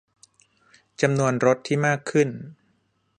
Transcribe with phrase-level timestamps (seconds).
[1.01, 2.29] -จำนวนรถที่มากขึ้น